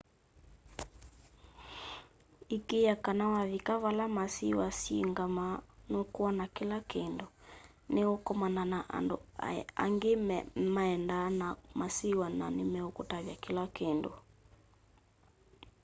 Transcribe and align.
ikiiya 2.49 2.95
kana 3.05 3.25
wavika 3.33 3.73
vala 3.83 4.05
masiwa 4.17 4.67
syingamaa 4.79 5.61
nukwona 5.91 6.43
kila 6.57 6.77
kindu 6.91 7.25
ni 7.93 8.01
ukomana 8.15 8.63
na 8.71 8.79
andu 8.97 9.17
angi 9.83 10.11
maendaa 10.75 11.27
na 11.41 11.47
masiwa 11.79 12.27
na 12.39 12.45
ni 12.55 12.63
mekuutavya 12.71 13.35
kila 13.43 13.63
kindu 13.77 14.11